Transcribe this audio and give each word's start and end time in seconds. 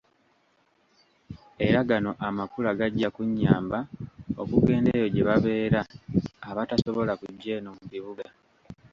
Era 1.67 1.79
gano 1.89 2.11
Amakula 2.27 2.69
gajja 2.79 3.07
kunnyamba 3.15 3.79
okugenda 4.41 4.87
eyo 4.95 5.07
gye 5.13 5.23
babeera 5.29 5.81
abatasobola 6.49 7.13
kujja 7.21 7.51
eno 7.57 7.69
mu 7.77 7.83
bibuga. 7.91 8.27